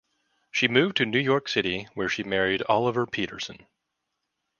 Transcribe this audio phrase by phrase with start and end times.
[0.49, 3.67] She moved to New York City where she married Oliver Peterson.